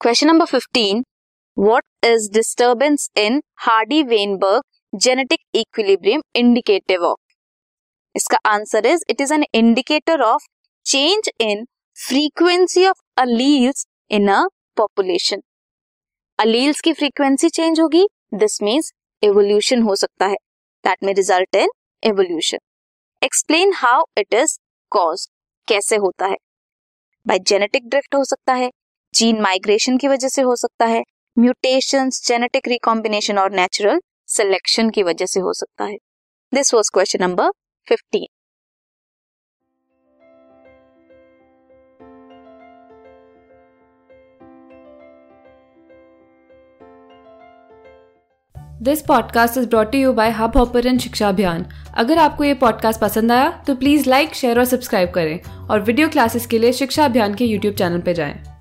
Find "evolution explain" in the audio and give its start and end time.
22.02-23.72